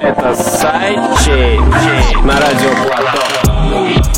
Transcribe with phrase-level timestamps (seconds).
[0.00, 1.58] Это Сайчи
[2.24, 4.17] на радио Плато.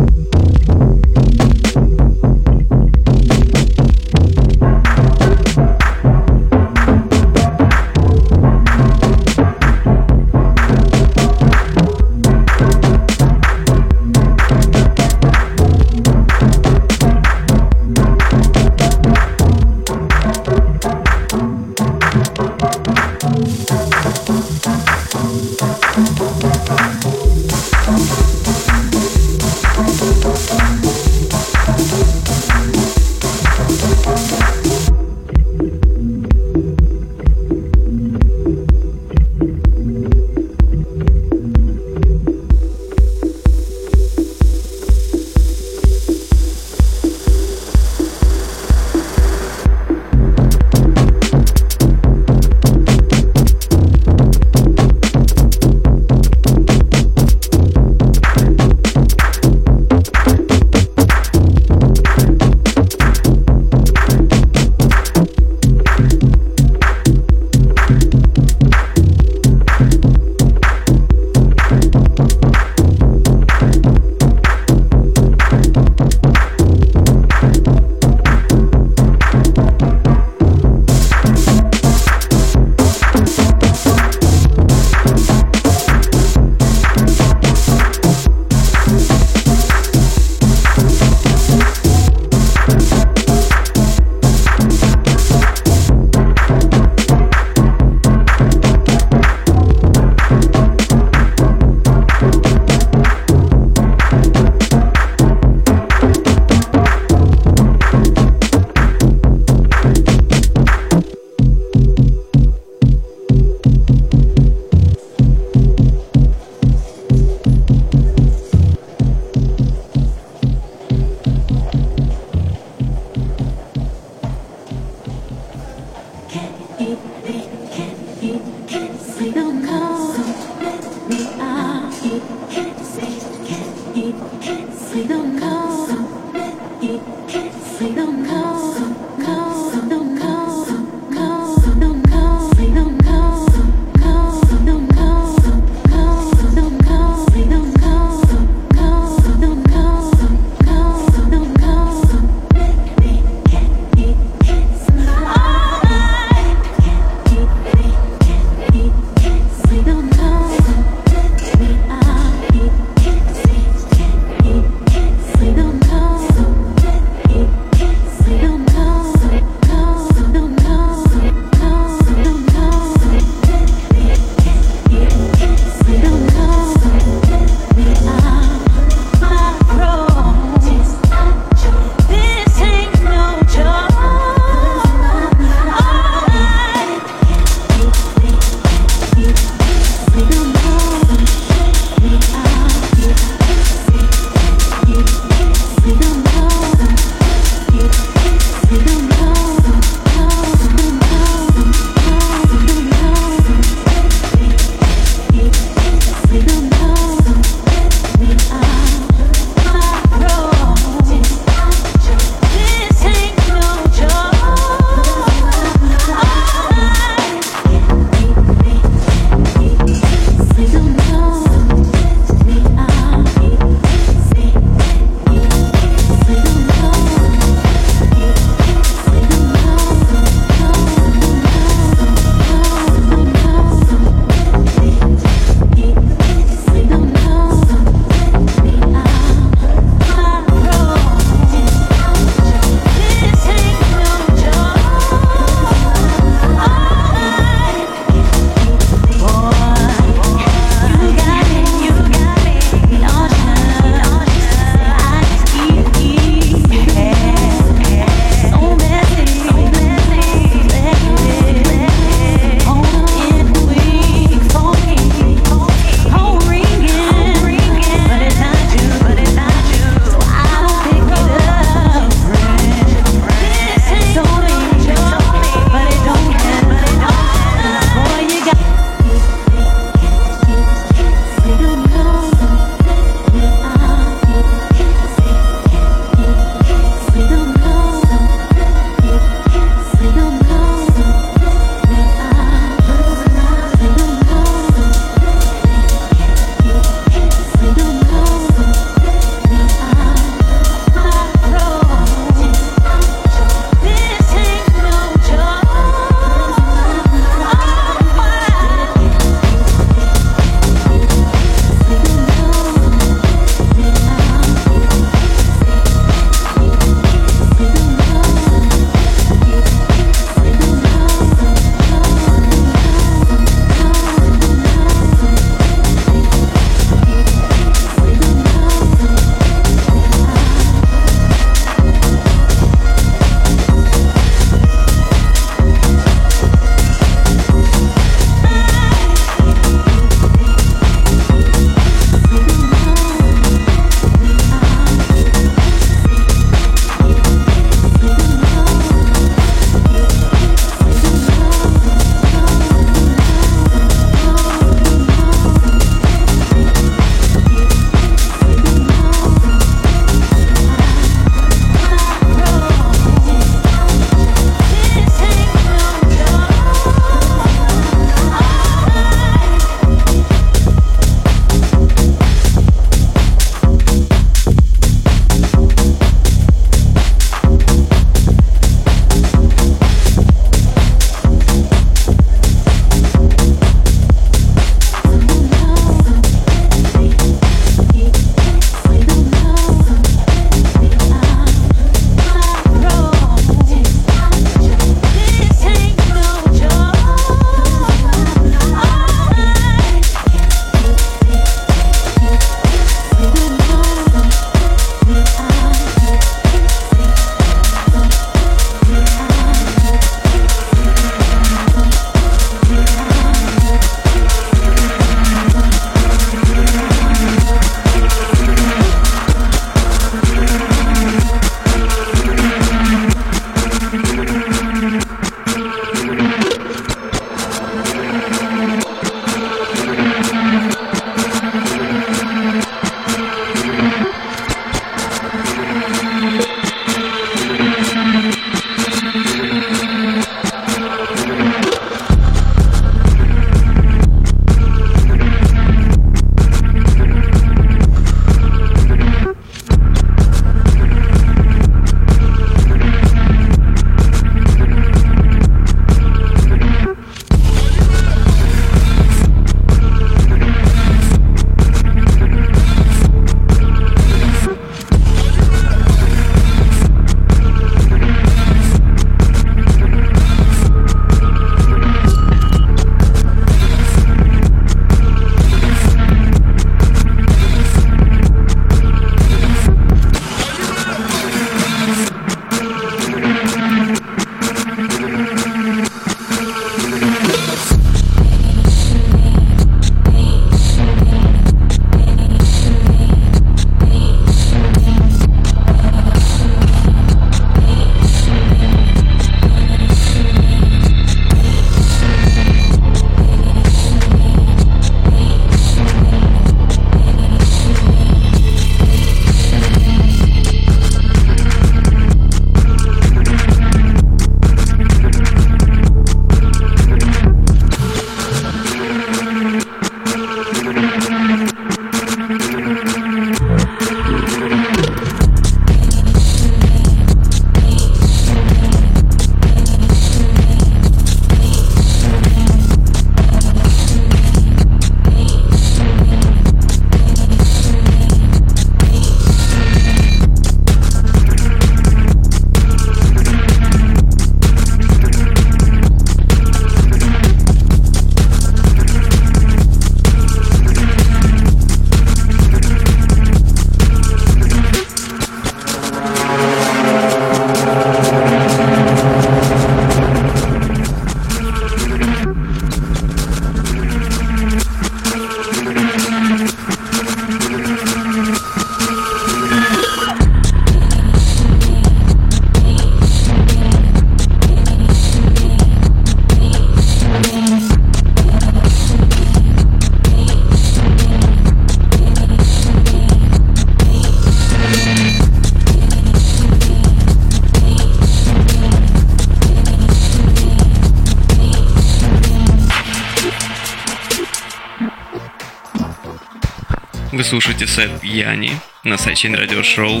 [597.34, 598.52] Слушаете сет Яни
[598.84, 600.00] на сайте радиошоу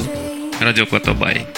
[0.60, 1.48] Радио Котобай.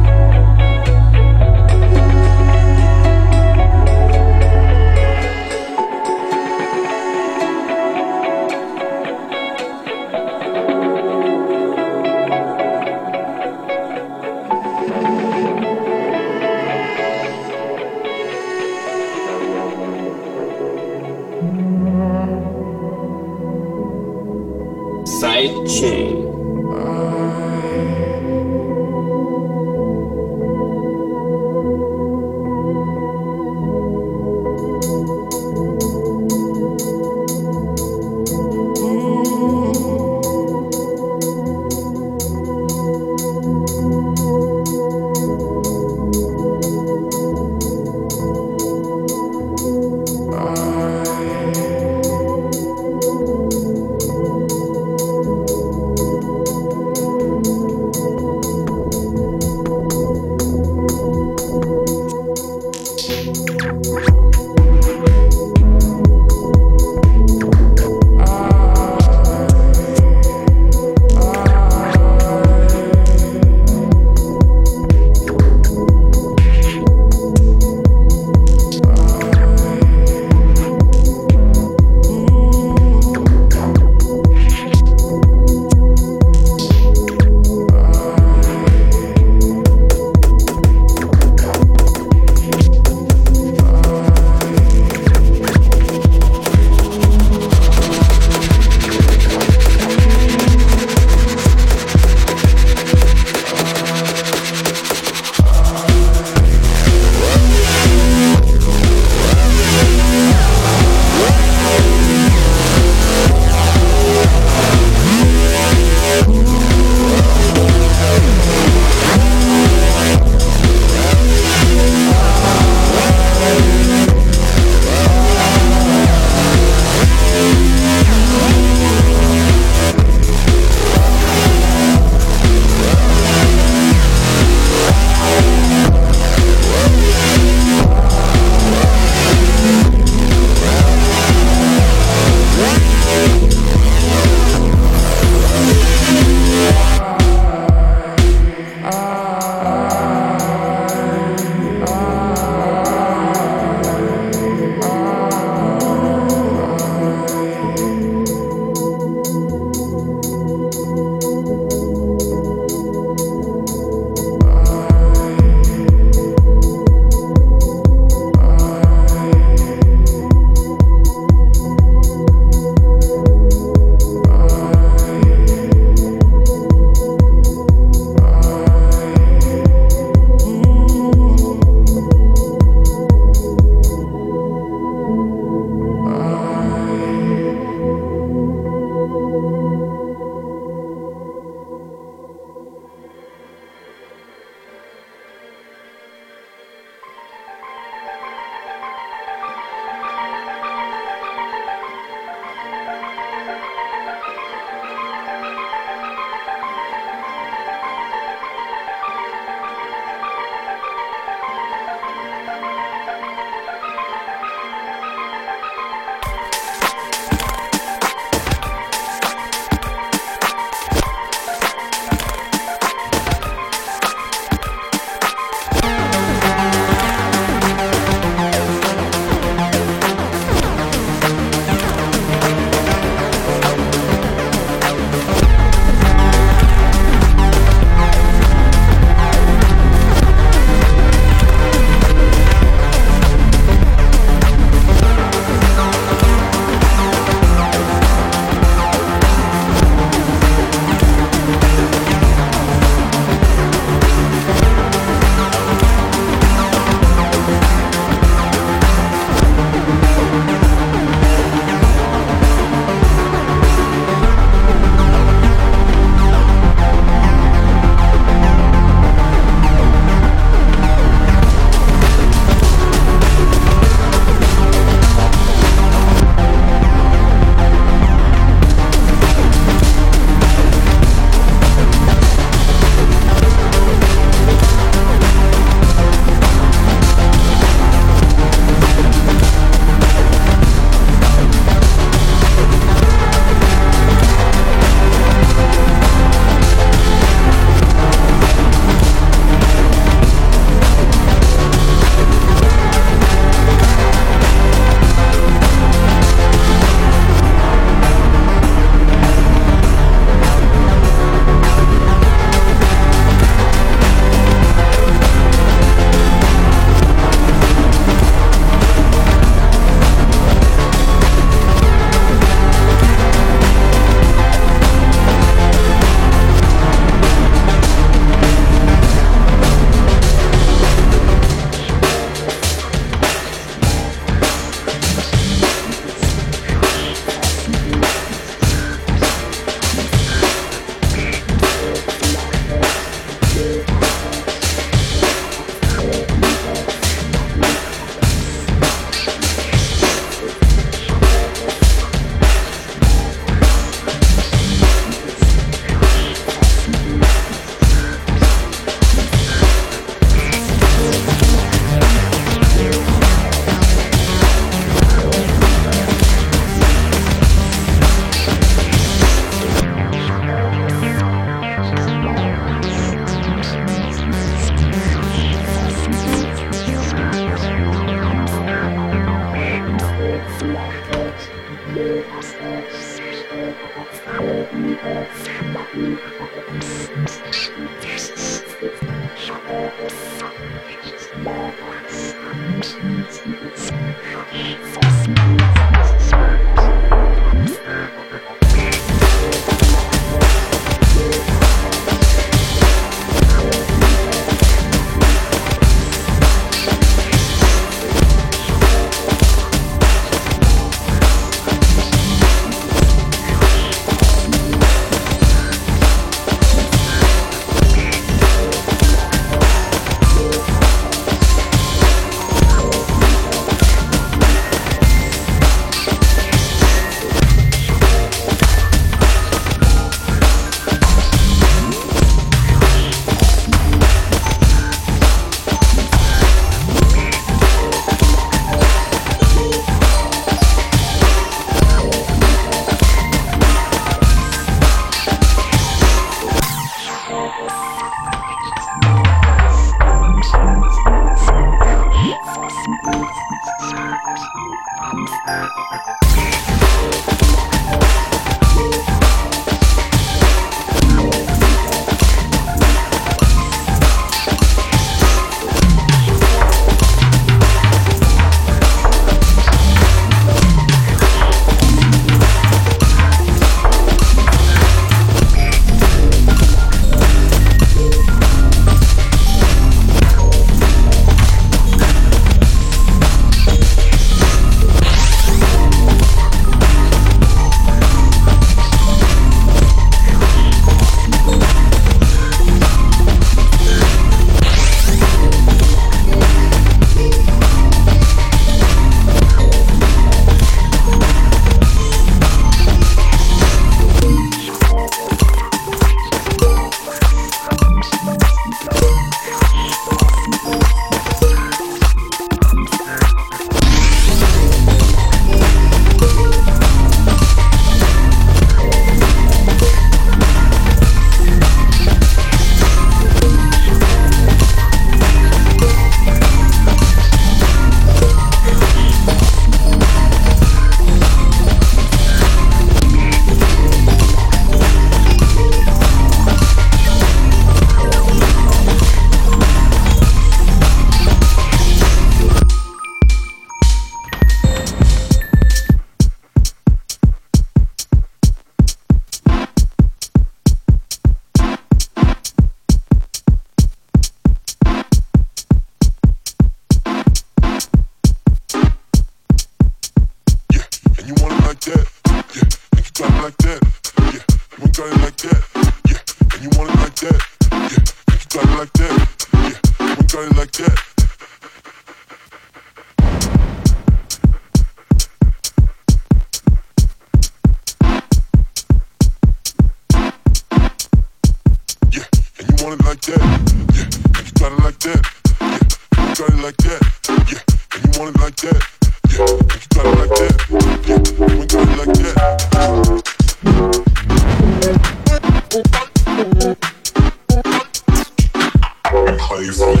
[599.61, 600.00] body from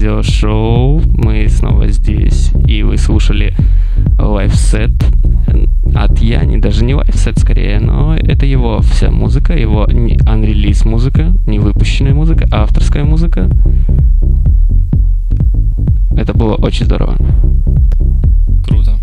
[0.00, 1.02] радиошоу.
[1.14, 3.54] Мы снова здесь, и вы слушали
[4.18, 4.92] лайфсет
[5.94, 11.58] от Яни, даже не лайфсет скорее, но это его вся музыка, его unrelease музыка, не
[11.58, 13.50] выпущенная музыка, а авторская музыка.
[16.16, 17.16] Это было очень здорово.
[18.66, 18.96] Круто.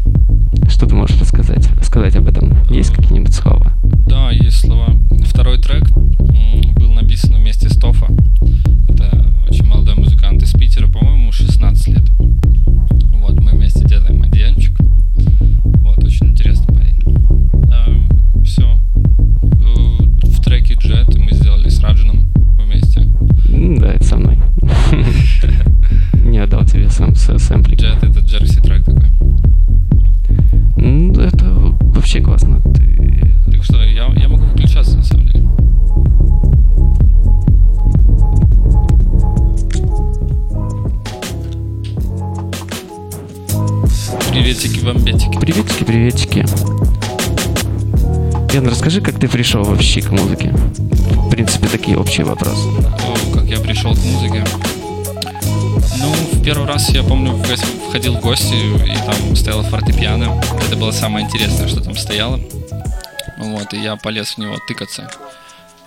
[0.68, 2.54] Что ты можешь рассказать, сказать об этом?
[2.72, 3.72] Есть какие-нибудь слова?
[4.08, 4.88] Да, есть слова.
[5.26, 5.88] Второй трек
[6.76, 8.08] был написан вместе с Тофа.
[8.90, 10.27] Это очень молодой музыкант
[44.48, 45.40] Приветики, бомбетики.
[45.40, 46.46] Приветики, приветики.
[48.56, 50.52] Ян, расскажи, как ты пришел вообще к музыке?
[50.52, 52.66] В принципе, такие общие вопросы.
[52.66, 54.46] О, как я пришел к музыке.
[55.98, 60.42] Ну, в первый раз, я помню, в гости, входил в гости, и там стояла фортепиано.
[60.66, 62.40] Это было самое интересное, что там стояло.
[63.40, 65.12] Вот, и я полез в него тыкаться,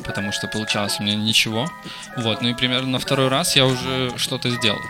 [0.04, 1.66] потому что получалось у меня ничего.
[2.18, 4.80] Вот, ну и примерно на второй раз я уже что-то сделал.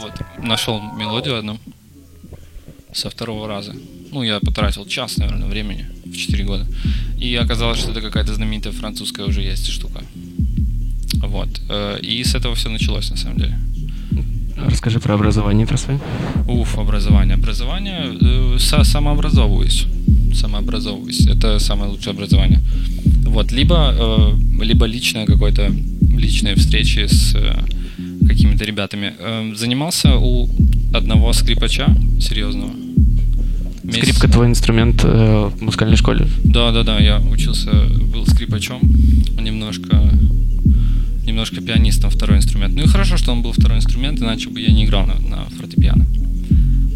[0.00, 1.58] Вот, нашел мелодию одну
[2.92, 3.74] со второго раза.
[4.12, 6.66] Ну, я потратил час, наверное, времени в 4 года.
[7.18, 10.00] И оказалось, что это какая-то знаменитая французская уже есть штука.
[11.28, 11.48] Вот.
[11.70, 13.58] э, И с этого все началось, на самом деле.
[14.70, 15.98] Расскажи про образование про свое.
[16.48, 17.34] Уф, образование.
[17.34, 19.86] Образование, э, са- самообразовываюсь.
[20.34, 21.26] самообразовываюсь.
[21.26, 22.60] Это самое лучшее образование.
[23.26, 25.70] Вот, либо, э, либо личное какое-то,
[26.18, 27.54] личные встречи с э,
[28.28, 29.12] какими-то ребятами.
[29.18, 30.48] Э, занимался у
[30.92, 32.72] одного скрипача серьезного.
[33.82, 34.02] Месяц.
[34.02, 36.28] Скрипка твой инструмент э, в музыкальной школе?
[36.44, 36.98] Да, да, да.
[36.98, 37.70] Я учился,
[38.12, 38.80] был скрипачом,
[39.40, 40.00] немножко,
[41.26, 42.74] немножко пианистом второй инструмент.
[42.76, 45.44] Ну и хорошо, что он был второй инструмент, иначе бы я не играл на, на
[45.58, 46.06] фортепиано.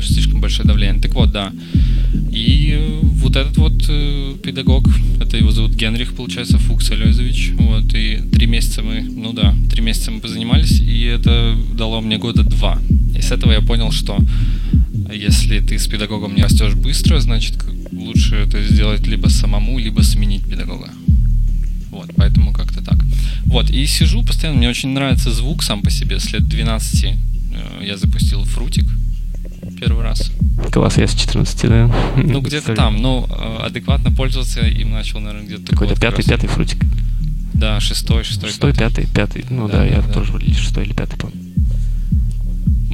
[0.00, 1.02] Слишком большое давление.
[1.02, 1.52] Так вот, да.
[2.30, 4.88] И вот этот вот э, педагог,
[5.20, 7.52] это его зовут Генрих, получается, Фукс Алёзович.
[7.58, 12.18] Вот, и три месяца мы, ну да, три месяца мы позанимались, и это дало мне
[12.18, 12.78] года два.
[13.16, 14.18] И с этого я понял, что
[15.12, 17.56] если ты с педагогом не растешь быстро, значит
[17.92, 20.90] лучше это сделать либо самому, либо сменить педагога.
[21.90, 22.98] Вот, поэтому как-то так.
[23.46, 26.18] Вот, и сижу постоянно, мне очень нравится звук сам по себе.
[26.18, 27.14] С лет 12 э,
[27.86, 28.84] я запустил фрутик
[29.80, 30.30] первый раз.
[30.72, 31.90] Класс, с 14, да?
[32.16, 35.72] Ну, где-то там, но э, адекватно пользоваться им начал, наверное, где-то...
[35.72, 36.84] Какой-то пятый, пятый фрутик.
[37.54, 39.44] Да, шестой, шестой, Шестой, пятый, пятый.
[39.48, 40.12] Ну да, да я да.
[40.12, 41.46] тоже вроде шестой или пятый, помню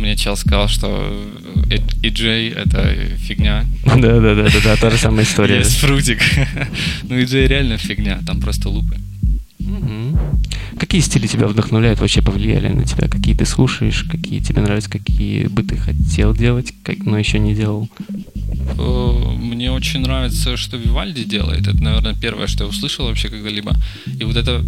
[0.03, 0.89] мне чел сказал, что
[2.03, 3.65] EJ это фигня.
[3.85, 5.59] Да, да, да, да, да, та же самая история.
[5.59, 6.21] Есть фрутик.
[7.05, 8.97] ну EJ реально фигня, там просто лупы.
[10.93, 13.09] Какие стили тебя вдохновляют, вообще повлияли на тебя?
[13.09, 17.55] Какие ты слушаешь, какие тебе нравятся, какие бы ты хотел делать, как, но еще не
[17.55, 17.89] делал?
[18.77, 21.67] Э, мне очень нравится, что Вивальди делает.
[21.67, 23.75] Это, наверное, первое, что я услышал вообще когда-либо.
[24.21, 24.63] И вот это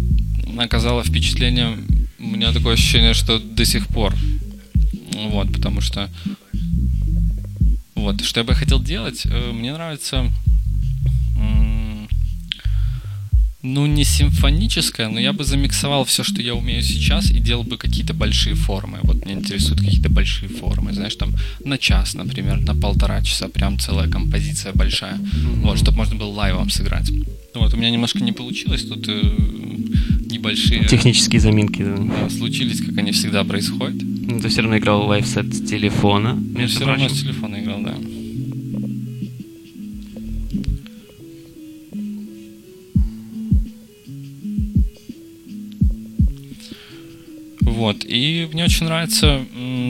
[0.57, 1.77] оказало впечатление,
[2.17, 4.15] у меня такое ощущение, что до сих пор
[5.29, 6.09] вот, потому что...
[7.93, 9.27] Вот, что я бы хотел делать?
[9.27, 10.31] Э, мне нравится...
[13.67, 17.77] Ну, не симфоническое, но я бы замиксовал все, что я умею сейчас, и делал бы
[17.77, 18.99] какие-то большие формы.
[19.01, 20.93] Вот меня интересуют какие-то большие формы.
[20.93, 21.33] Знаешь, там
[21.65, 25.15] на час, например, на полтора часа, прям целая композиция большая.
[25.15, 25.61] Mm-hmm.
[25.61, 27.09] Вот, чтобы можно было лайвом сыграть.
[27.55, 29.21] Вот, у меня немножко не получилось, тут э,
[30.29, 30.85] небольшие...
[30.85, 31.95] Технические заминки, да.
[31.97, 32.29] да.
[32.29, 33.99] Случились, как они всегда происходят.
[34.01, 36.37] Ну, ты все равно играл лайфсет с телефона.
[36.55, 37.74] Я все равно с телефона играл,
[47.75, 49.45] Вот, и мне очень нравятся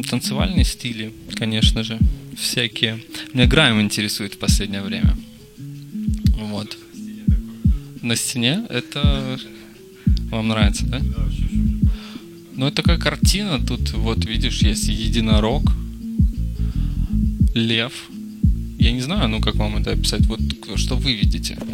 [0.09, 1.99] танцевальные стили, конечно же,
[2.35, 2.99] всякие.
[3.31, 5.15] Меня Грайм интересует в последнее время.
[6.35, 6.75] Вот.
[8.01, 9.39] На стене это
[10.31, 10.99] вам нравится, да?
[12.55, 13.59] Ну, это такая картина.
[13.63, 15.71] Тут вот видишь, есть единорог,
[17.53, 18.09] лев.
[18.79, 20.25] Я не знаю, ну как вам это описать.
[20.25, 20.39] Вот
[20.75, 21.55] что вы видите?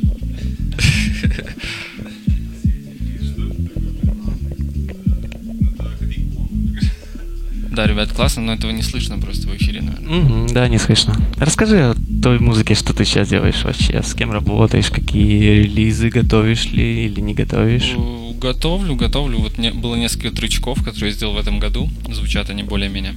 [7.71, 10.19] Да, ребят, классно, но этого не слышно просто в эфире, наверное.
[10.19, 11.15] Угу, да, не слышно.
[11.37, 16.65] Расскажи о той музыке, что ты сейчас делаешь вообще, с кем работаешь, какие релизы готовишь
[16.65, 17.93] ли или не готовишь?
[18.41, 19.37] Готовлю, готовлю.
[19.39, 21.89] Вот не, было несколько трючков, которые я сделал в этом году.
[22.11, 23.13] Звучат они более-менее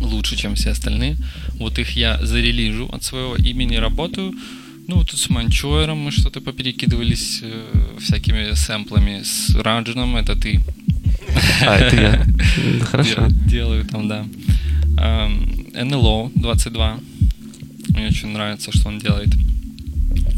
[0.00, 1.16] лучше, чем все остальные.
[1.54, 4.34] Вот их я зарелижу от своего имени, работаю.
[4.88, 9.22] Ну, тут с Манчойером мы что-то поперекидывались э, всякими сэмплами.
[9.22, 10.60] С Раджином, это ты.
[11.66, 12.26] А, это я.
[12.90, 13.28] Хорошо.
[13.46, 14.24] Делаю там, да.
[15.74, 16.98] НЛО 22.
[17.90, 19.30] Мне очень нравится, что он делает.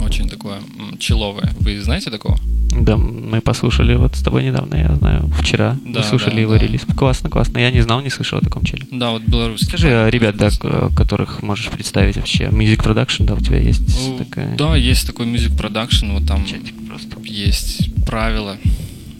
[0.01, 0.61] Очень такое
[0.99, 1.53] человое.
[1.61, 2.38] Вы знаете такого?
[2.80, 5.76] Да, мы послушали вот с тобой недавно, я знаю, вчера.
[5.86, 6.59] Да, мы слушали да, его да.
[6.59, 6.82] релиз.
[6.97, 7.59] Классно, классно.
[7.59, 8.84] Я не знал, не слышал о таком челе.
[8.90, 9.68] Да, вот белорусский.
[9.68, 10.51] Скажи, а ребят, да,
[10.97, 12.45] которых можешь представить вообще.
[12.47, 14.57] Music Production, да, у тебя есть ну, такая...
[14.57, 17.16] Да, есть такой Music Production, вот там Чатик просто.
[17.22, 18.57] есть правила.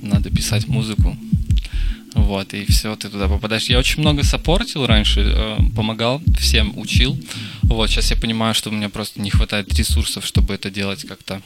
[0.02, 1.16] Надо писать музыку.
[2.24, 3.66] Вот, и все, ты туда попадаешь.
[3.66, 7.20] Я очень много саппортил раньше, э, помогал всем, учил.
[7.62, 11.42] Вот, сейчас я понимаю, что у меня просто не хватает ресурсов, чтобы это делать как-то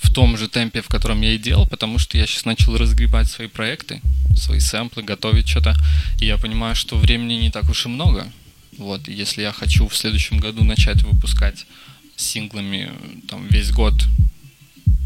[0.00, 3.28] в том же темпе, в котором я и делал, потому что я сейчас начал разгребать
[3.28, 4.00] свои проекты,
[4.36, 5.74] свои сэмплы, готовить что-то,
[6.20, 8.30] и я понимаю, что времени не так уж и много.
[8.78, 11.66] Вот, и если я хочу в следующем году начать выпускать
[12.14, 12.92] синглами
[13.26, 13.94] там весь год,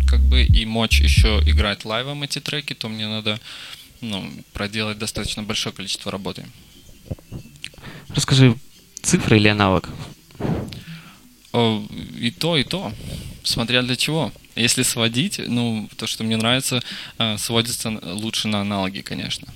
[0.07, 3.41] как бы и мочь еще играть лайвом эти треки, то мне надо
[4.01, 6.47] ну, проделать достаточно большое количество работы.
[8.09, 8.57] Расскажи,
[9.03, 9.89] цифры или аналог?
[11.53, 11.83] О,
[12.19, 12.93] и то, и то.
[13.43, 14.33] Смотря для чего.
[14.57, 16.83] Если сводить, ну, то, что мне нравится,
[17.19, 19.47] э, сводится лучше на аналоги, конечно.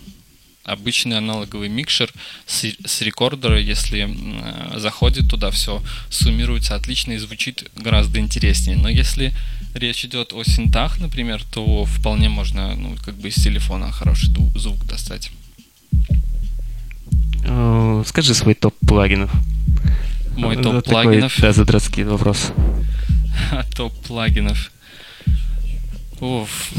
[0.64, 2.12] Обычный аналоговый микшер
[2.46, 8.76] с, с рекордера, если э, заходит туда, все суммируется отлично и звучит гораздо интереснее.
[8.76, 9.32] Но если
[9.74, 14.84] речь идет о синтах, например, то вполне можно, ну, как бы из телефона хороший звук
[14.86, 15.30] достать.
[17.44, 19.30] Э, скажи свой топ плагинов.
[20.36, 21.40] Мой Это топ такой, плагинов.
[21.40, 22.52] Да, задротский вопрос.
[23.74, 24.70] Топ плагинов.
[26.20, 26.72] Уф.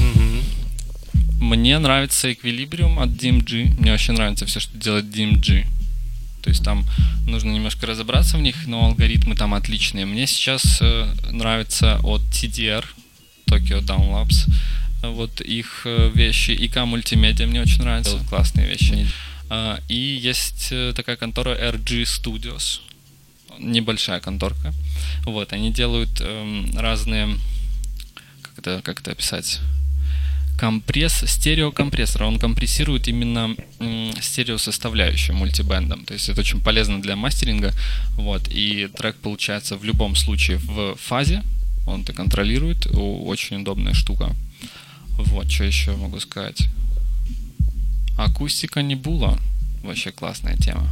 [1.42, 3.80] Мне нравится Equilibrium от DMG.
[3.80, 5.66] Мне очень нравится все, что делает DMG.
[6.44, 6.86] То есть там
[7.26, 10.06] нужно немножко разобраться в них, но алгоритмы там отличные.
[10.06, 12.86] Мне сейчас э, нравится от TDR,
[13.48, 14.52] Tokyo Downlabs,
[15.02, 16.52] э, вот их э, вещи.
[16.52, 18.20] ИК Мультимедиа мне очень нравятся.
[18.30, 19.08] Классные вещи.
[19.50, 22.82] А, И есть э, такая контора RG Studios.
[23.58, 24.76] Небольшая конторка.
[25.26, 27.36] Вот, они делают эм, разные...
[28.44, 29.60] Как это, как это описать?
[30.62, 32.22] Компресс, стереокомпрессор.
[32.22, 33.56] Он компрессирует именно
[34.22, 36.06] стереосоставляющую мультибендом.
[36.06, 37.74] То есть это очень полезно для мастеринга.
[38.16, 41.42] Вот, и трек получается в любом случае в фазе.
[41.88, 42.86] Он это контролирует.
[42.94, 44.36] Очень удобная штука.
[45.18, 46.68] Вот, что еще могу сказать.
[48.16, 49.40] Акустика Небула.
[49.82, 50.88] Вообще классная тема.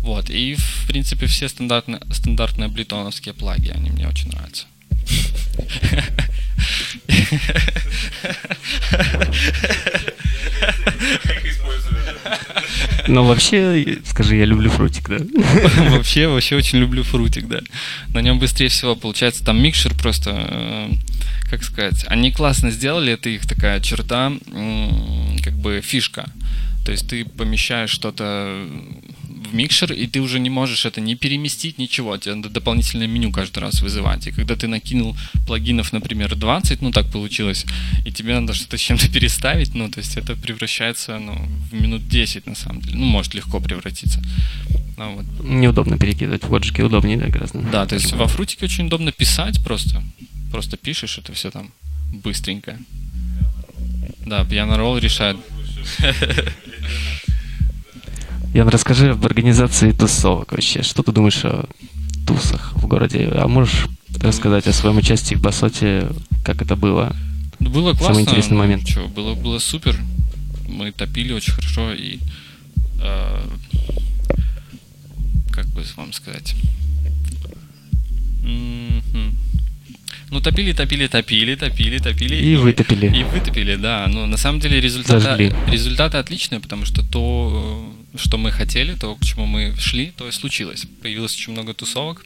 [0.00, 4.66] Вот, и в принципе все стандартные, стандартные блитоновские плаги, они мне очень нравятся.
[13.08, 15.18] Но вообще, скажи, я люблю фрутик, да?
[15.90, 17.60] Вообще, вообще очень люблю фрутик, да.
[18.12, 19.44] На нем быстрее всего получается.
[19.44, 20.90] Там микшер просто, э,
[21.48, 24.32] как сказать, они классно сделали, это их такая черта,
[25.42, 26.28] как бы фишка.
[26.84, 28.66] То есть ты помещаешь что-то
[29.46, 32.16] в микшер, и ты уже не можешь это не переместить, ничего.
[32.16, 34.26] Тебе надо дополнительное меню каждый раз вызывать.
[34.26, 35.16] И когда ты накинул
[35.46, 37.64] плагинов, например, 20, ну так получилось,
[38.04, 41.34] и тебе надо что-то с чем-то переставить, ну, то есть это превращается, ну,
[41.70, 42.96] в минут 10, на самом деле.
[42.98, 44.20] Ну, может легко превратиться.
[44.96, 45.26] Ну, вот.
[45.44, 46.44] Неудобно перекидывать.
[46.44, 47.60] В Logic удобнее, да, гораздо?
[47.60, 50.02] Да, то есть во фрутике очень удобно писать просто.
[50.50, 51.70] Просто пишешь, это все там
[52.12, 52.78] быстренько.
[54.24, 55.36] Да, пьяно ролл решает.
[58.56, 60.82] Ян, расскажи об организации тусовок вообще.
[60.82, 61.68] Что ты думаешь о
[62.26, 63.28] тусах в городе?
[63.34, 63.84] А можешь
[64.18, 66.08] рассказать о своем участии в Басоте,
[66.42, 67.14] как это было?
[67.58, 68.14] Ну, Было классно.
[68.14, 68.86] Самый интересный момент.
[68.86, 69.94] Чё, было, было супер.
[70.66, 72.18] Мы топили очень хорошо и
[73.02, 73.46] э,
[75.52, 76.54] как бы вам сказать.
[80.30, 82.36] Ну, топили, топили, топили, топили, топили.
[82.36, 83.14] И вытопили.
[83.14, 84.06] И вытопили, да.
[84.08, 85.52] Но на самом деле результаты, Зажгли.
[85.70, 90.28] результаты отличные, потому что то, э, что мы хотели, то, к чему мы шли, то
[90.28, 90.86] и случилось.
[91.02, 92.24] Появилось очень много тусовок,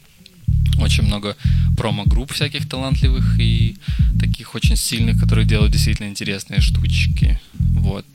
[0.79, 1.35] очень много
[1.77, 3.77] промо-групп всяких талантливых и
[4.19, 7.39] таких очень сильных, которые делают действительно интересные штучки.
[7.53, 8.05] Вот.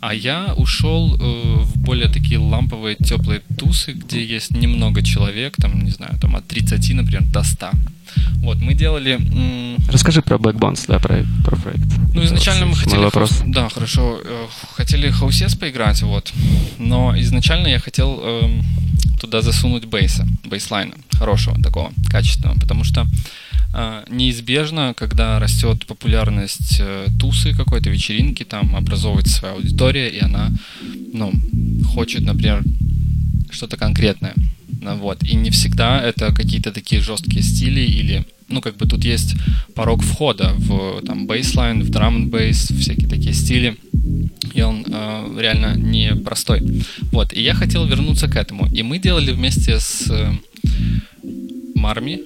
[0.00, 5.84] А я ушел э, в более такие ламповые, теплые тусы, где есть немного человек, там,
[5.84, 7.70] не знаю, там от 30, например, до 100.
[8.42, 9.18] Вот, мы делали...
[9.90, 11.82] Расскажи про Black да, про, про проект.
[12.14, 13.00] ну, изначально мы Мой хотели...
[13.04, 13.30] вопрос.
[13.30, 14.20] хаус- Да, хорошо.
[14.24, 14.46] э,
[14.76, 16.32] Хотели хаусец поиграть, вот.
[16.78, 18.62] Но изначально я хотел эм,
[19.20, 23.06] туда засунуть бейса, бейслайна, хорошего такого, качественного, потому что
[23.74, 30.50] э, неизбежно, когда растет популярность э, тусы какой-то, вечеринки, там образовывается своя аудитория, и она,
[31.12, 31.32] ну,
[31.94, 32.62] хочет, например,
[33.50, 34.34] что-то конкретное.
[34.80, 35.22] Вот.
[35.22, 39.34] И не всегда это какие-то такие жесткие стили или ну, как бы тут есть
[39.74, 43.76] порог входа в там бейслайн, в драм н бейс, всякие такие стили.
[44.54, 46.62] И он э, реально непростой.
[47.12, 47.32] Вот.
[47.34, 48.66] И я хотел вернуться к этому.
[48.72, 50.32] И мы делали вместе с э,
[51.74, 52.20] Марми,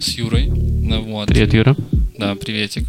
[0.00, 0.48] с Юрой.
[0.48, 1.28] Ну, вот.
[1.28, 1.76] Привет, Юра.
[2.18, 2.84] Да, приветик.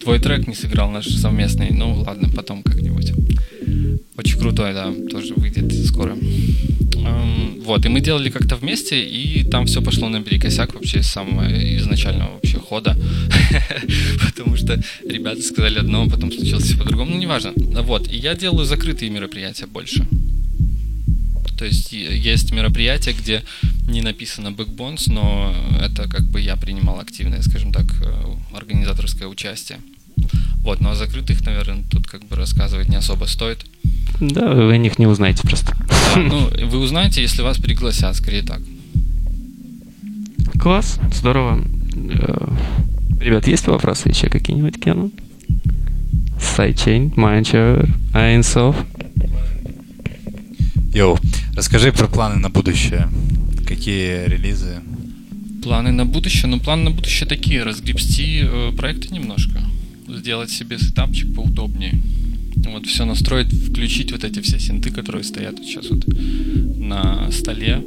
[0.00, 1.70] Твой трек не сыграл наш совместный.
[1.70, 3.12] Ну, ладно, потом как-нибудь.
[4.16, 6.16] Очень крутой, да, тоже выйдет скоро.
[7.06, 11.46] Эм, Вот, и мы делали как-то вместе, и там все пошло наперекосяк вообще с самого
[11.78, 12.96] изначального вообще хода.
[14.26, 17.10] Потому что ребята сказали одно, а потом случилось все по-другому.
[17.10, 17.52] Ну, неважно.
[17.82, 20.06] Вот, и я делаю закрытые мероприятия больше.
[21.58, 23.42] То есть есть мероприятия, где
[23.88, 29.78] не написано Backbones, но это как бы я принимал активное, скажем так, э, организаторское участие.
[30.62, 33.64] Вот, но о закрытых, наверное, тут как бы рассказывать не особо стоит.
[34.20, 35.76] Да, вы о них не узнаете просто.
[36.16, 38.60] Ну, вы узнаете, если вас пригласят, скорее так.
[40.58, 41.64] Класс, здорово.
[41.94, 42.48] Э,
[43.20, 45.10] Ребят, есть вопросы еще какие-нибудь к Яну?
[46.40, 48.76] Сайдчейн, Майнчер, Айнсов.
[50.94, 51.18] Йоу,
[51.54, 53.08] расскажи про планы на будущее.
[53.66, 54.80] Какие релизы?
[55.64, 56.46] Планы на будущее?
[56.46, 59.60] Ну, планы на будущее такие, разгрести э, проекты немножко.
[60.08, 62.00] Сделать себе setup чик поудобнее.
[62.72, 66.04] Вот все настроить, включить вот эти все синты, которые стоят сейчас вот
[66.76, 67.82] на столе,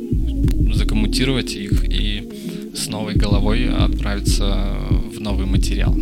[0.73, 2.27] закоммутировать их и
[2.73, 4.75] с новой головой отправиться
[5.13, 5.95] в новый материал.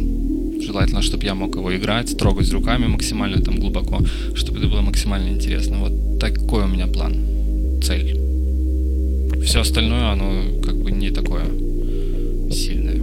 [0.62, 4.02] Желательно, чтобы я мог его играть, трогать руками максимально там глубоко,
[4.36, 5.78] чтобы это было максимально интересно.
[5.80, 7.16] Вот такой у меня план,
[7.82, 8.20] цель.
[9.44, 11.46] все остальное, оно как бы не такое
[12.52, 13.00] сильное.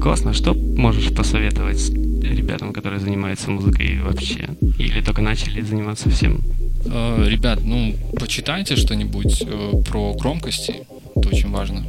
[0.00, 0.32] Классно.
[0.32, 1.90] Что можешь посоветовать
[2.22, 4.48] ребятам, которые занимаются музыкой вообще?
[4.78, 6.42] Или только начали заниматься всем?
[6.84, 10.82] Э, ребят, ну, почитайте что-нибудь э, про громкости.
[11.16, 11.84] Это очень важно.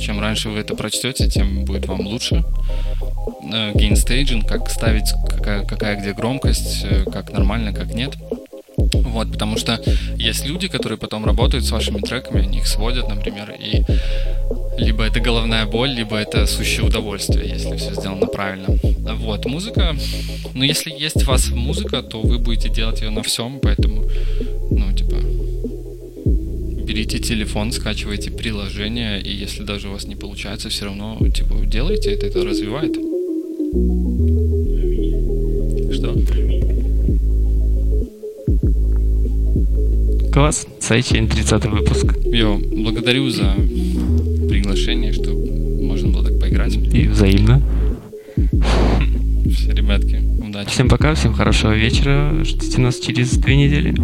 [0.00, 2.44] Чем раньше вы это прочтете, тем будет вам лучше.
[3.74, 8.16] Gain staging, э, как ставить, какая, какая где громкость, как нормально, как нет.
[8.92, 9.80] Вот, потому что
[10.18, 13.84] есть люди, которые потом работают с вашими треками, они их сводят, например, и
[14.78, 18.66] либо это головная боль, либо это сущее удовольствие, если все сделано правильно.
[19.16, 19.96] Вот, музыка,
[20.54, 24.04] ну, если есть у вас музыка, то вы будете делать ее на всем, поэтому,
[24.70, 25.16] ну, типа,
[26.84, 32.12] берите телефон, скачивайте приложение, и если даже у вас не получается, все равно, типа, делайте
[32.12, 32.92] это, это развивает.
[35.92, 36.55] Что?
[40.36, 40.66] Класс.
[40.80, 42.14] Сайчейн, 30 выпуск.
[42.26, 43.54] Йо, благодарю за
[44.50, 46.76] приглашение, что можно было так поиграть.
[46.76, 47.62] И взаимно.
[49.50, 50.68] Все, ребятки, удачи.
[50.68, 52.34] Всем пока, всем хорошего вечера.
[52.44, 53.94] Ждите нас через две недели.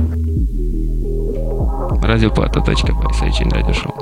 [2.03, 2.77] Радиоплата.бай,
[3.51, 3.93] Радиошоу.
[3.93, 4.02] Somehow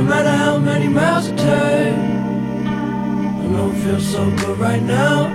[0.00, 1.46] No matter how many miles it takes.
[3.44, 5.28] I don't feel so good right now,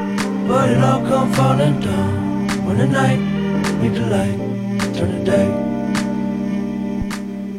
[0.47, 2.47] but it all come falling down.
[2.65, 3.19] When the night
[3.79, 4.39] meet the light,
[4.95, 5.49] turn the day.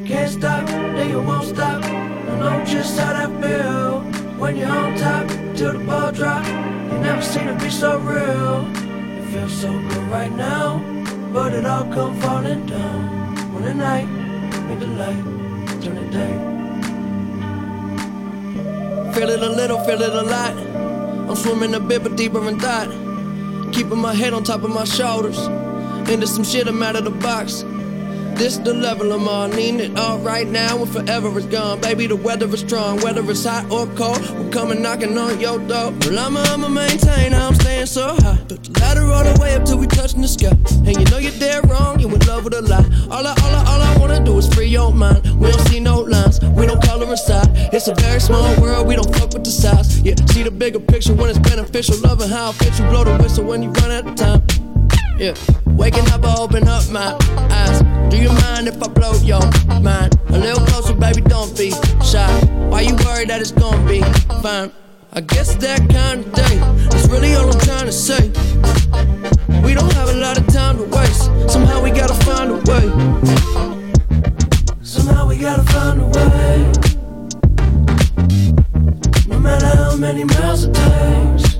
[0.05, 1.85] Can't stop, then you won't stop.
[1.85, 4.01] I know just how that feel.
[4.41, 6.45] When you're on top, till the ball drop.
[6.91, 8.67] You never seen it be so real.
[8.75, 10.83] It feels so good right now,
[11.33, 13.55] but it all come falling down.
[13.55, 14.09] When the night
[14.67, 15.25] meet the light,
[15.81, 16.56] turn the day.
[19.17, 20.53] Feel it a little, feel it a lot.
[20.53, 22.91] I'm swimming a bit, but deeper in thought.
[23.73, 25.39] Keeping my head on top of my shoulders.
[26.07, 27.65] Into some shit, I'm out of the box.
[28.37, 31.81] This the level I'm on, needing it all right now and forever is gone.
[31.81, 35.59] Baby, the weather is strong, whether it's hot or cold, we're coming knocking on your
[35.59, 35.91] door.
[36.01, 38.39] Well, I'ma, I'ma maintain, I'm staying so high.
[38.47, 40.53] But the ladder all the way up till we touching the sky.
[40.85, 42.85] And you know you're dead wrong, you in love with a lie.
[43.11, 45.25] All I, all I, all I wanna do is free your mind.
[45.41, 47.49] We don't see no lines, we don't color inside.
[47.73, 50.01] It's a very small world, we don't fuck with the size.
[50.03, 51.97] Yeah, see the bigger picture when it's beneficial.
[51.99, 54.43] Loving how it fits you, blow the whistle when you run out of time.
[55.19, 55.33] Yeah,
[55.77, 57.17] waking up, I open up my
[57.51, 57.81] eyes.
[58.11, 59.45] Do you mind if I blow your
[59.81, 60.19] mind?
[60.29, 61.71] A little closer, baby, don't be
[62.03, 62.31] shy.
[62.71, 64.01] Why you worried that it's gonna be
[64.43, 64.73] fine?
[65.13, 66.57] I guess that kind of day
[66.97, 68.31] is really all I'm trying to say.
[69.65, 71.25] We don't have a lot of time to waste.
[71.51, 72.87] Somehow we gotta find a way.
[74.83, 76.73] Somehow we gotta find a way.
[79.29, 81.57] No matter how many miles it takes.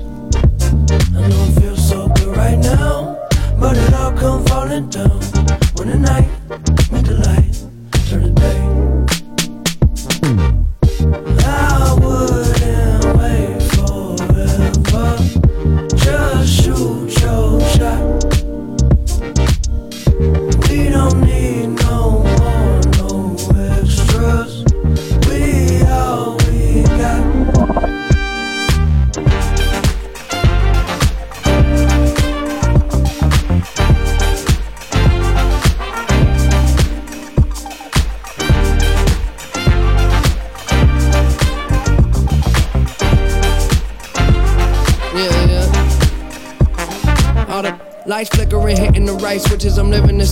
[1.15, 3.06] I know it feels so good right now.
[3.59, 5.19] But it all come falling down
[5.75, 6.27] when the night
[6.91, 8.76] meet the light, turn the day.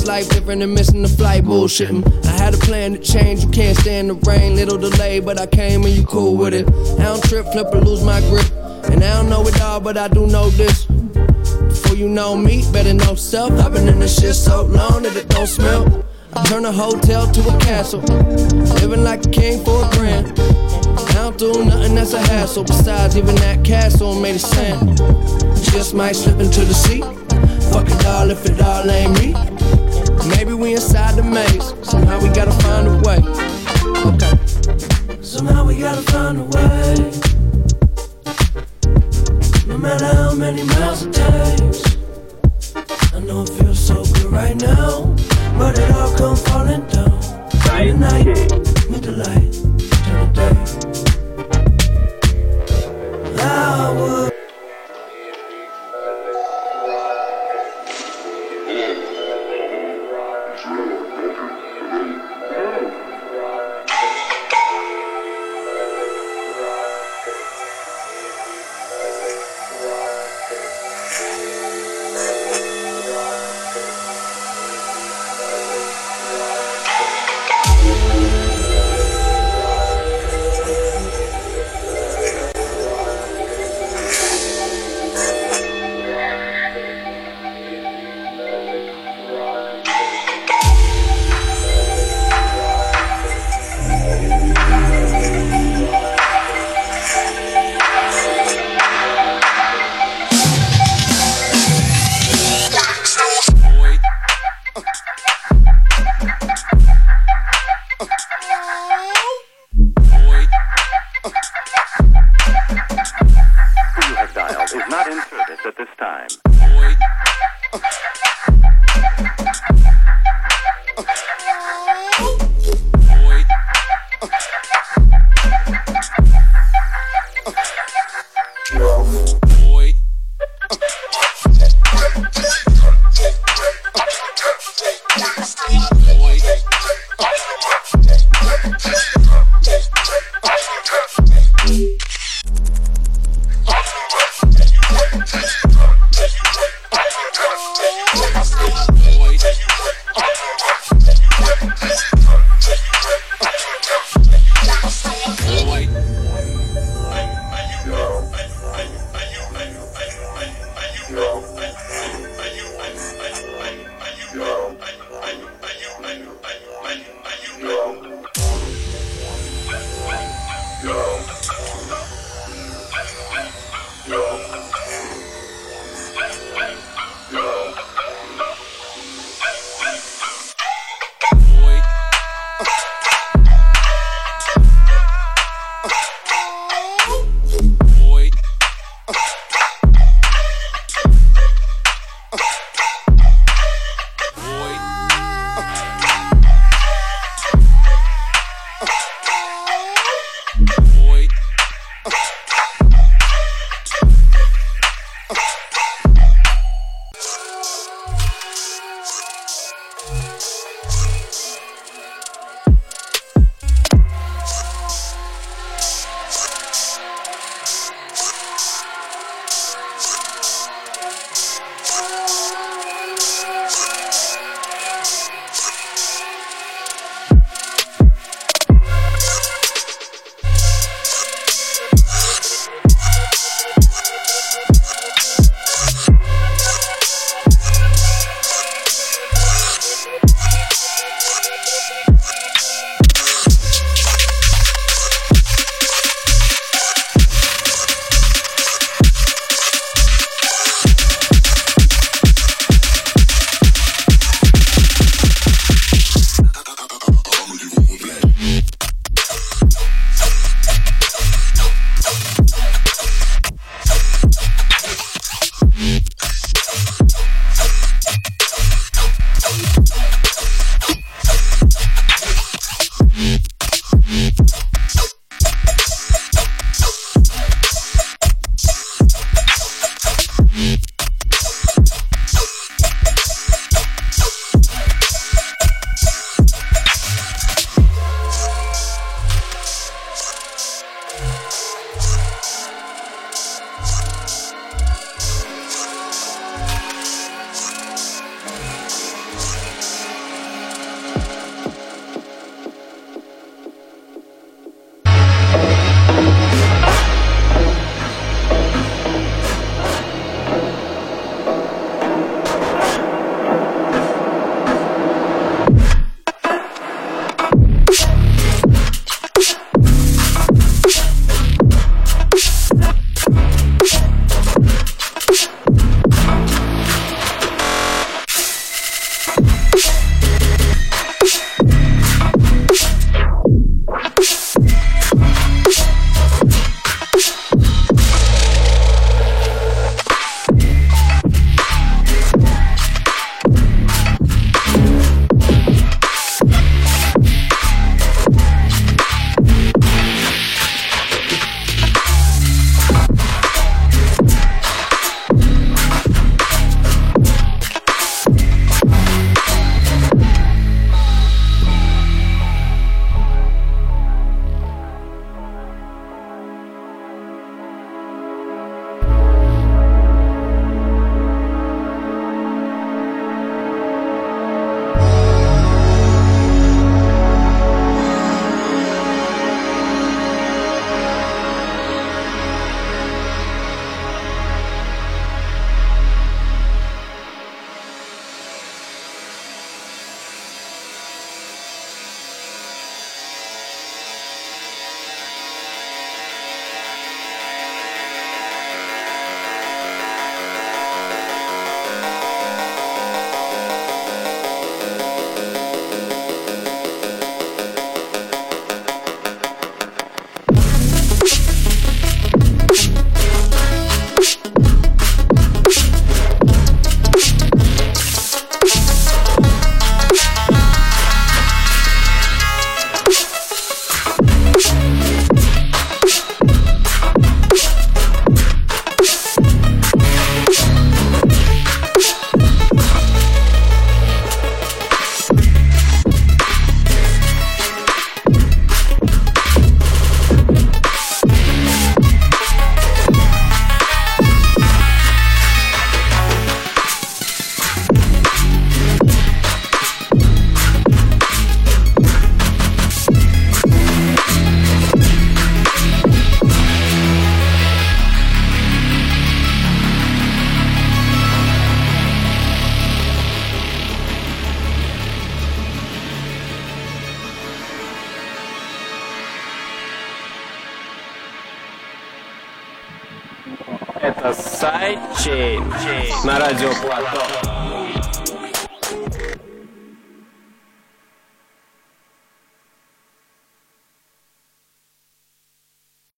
[0.06, 1.44] This life different and missing the flight.
[1.44, 2.02] Bullshitting.
[2.02, 2.26] Mm.
[2.26, 3.44] I had a plan to change.
[3.44, 4.56] You can't stand the rain.
[4.56, 6.68] Little delay, but I came and you cool with it.
[7.00, 8.46] I don't trip, flip, or lose my grip.
[8.92, 10.86] And I don't know it all, but I do know this.
[10.86, 13.52] Before you know me, better know self.
[13.54, 16.06] I've been in this shit so long that it don't smell.
[16.34, 18.02] I turn a hotel to a castle.
[18.82, 20.28] Living like a king for a grand.
[20.38, 22.64] I don't do nothing that's a hassle.
[22.64, 24.98] Besides, even that castle made of sand.
[25.72, 27.02] Just might slip into the sea.
[27.72, 29.55] Fuck it all if it all ain't me.
[30.28, 31.74] Maybe we inside the maze.
[31.88, 33.20] Somehow we gotta find a way.
[34.10, 34.36] Okay.
[35.22, 37.12] Somehow we gotta find a way.
[39.68, 41.98] No matter how many miles it takes.
[43.14, 45.16] I know it feels so good right now,
[45.58, 47.20] but it all come falling down.
[47.66, 49.54] Day and night, light,
[50.06, 50.56] turn the day.
[53.42, 54.25] I would.